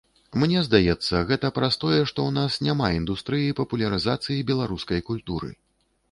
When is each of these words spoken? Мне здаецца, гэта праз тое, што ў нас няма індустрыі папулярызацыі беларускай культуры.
Мне 0.41 0.61
здаецца, 0.67 1.19
гэта 1.31 1.49
праз 1.57 1.75
тое, 1.83 1.99
што 2.11 2.19
ў 2.29 2.33
нас 2.37 2.57
няма 2.67 2.87
індустрыі 2.99 3.51
папулярызацыі 3.59 4.39
беларускай 4.49 5.05
культуры. 5.11 5.51